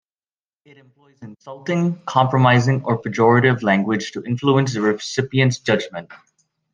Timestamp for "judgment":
5.59-6.11